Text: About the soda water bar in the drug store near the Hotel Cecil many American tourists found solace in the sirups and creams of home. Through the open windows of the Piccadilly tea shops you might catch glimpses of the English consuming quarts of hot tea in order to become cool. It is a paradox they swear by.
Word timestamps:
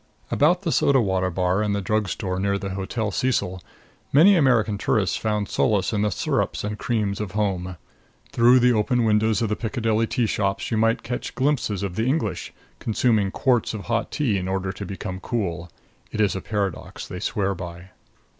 About 0.31 0.63
the 0.63 0.71
soda 0.71 0.99
water 0.99 1.29
bar 1.29 1.61
in 1.61 1.73
the 1.73 1.79
drug 1.81 2.09
store 2.09 2.39
near 2.39 2.57
the 2.57 2.71
Hotel 2.71 3.11
Cecil 3.11 3.61
many 4.11 4.35
American 4.35 4.79
tourists 4.79 5.15
found 5.15 5.47
solace 5.47 5.93
in 5.93 6.01
the 6.01 6.09
sirups 6.09 6.63
and 6.63 6.79
creams 6.79 7.21
of 7.21 7.33
home. 7.33 7.77
Through 8.31 8.61
the 8.61 8.73
open 8.73 9.03
windows 9.05 9.43
of 9.43 9.49
the 9.49 9.55
Piccadilly 9.55 10.07
tea 10.07 10.25
shops 10.25 10.71
you 10.71 10.77
might 10.77 11.03
catch 11.03 11.35
glimpses 11.35 11.83
of 11.83 11.95
the 11.97 12.07
English 12.07 12.51
consuming 12.79 13.29
quarts 13.29 13.75
of 13.75 13.81
hot 13.81 14.09
tea 14.09 14.39
in 14.39 14.47
order 14.47 14.71
to 14.71 14.87
become 14.87 15.19
cool. 15.19 15.69
It 16.11 16.19
is 16.19 16.35
a 16.35 16.41
paradox 16.41 17.07
they 17.07 17.19
swear 17.19 17.53
by. 17.53 17.91